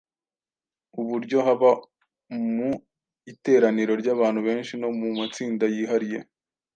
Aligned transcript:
uburyo 1.01 1.37
haba 1.47 1.71
mu 2.53 2.71
iteraniro 3.31 3.93
ry’abantu 4.01 4.39
benshi 4.47 4.73
no 4.81 4.89
mu 4.99 5.07
matsinda 5.17 5.65
yihariye, 5.75 6.19